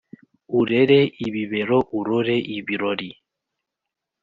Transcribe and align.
urere 0.59 0.99
ibibero 1.27 1.77
urore 1.97 2.37
ibirori 2.57 3.09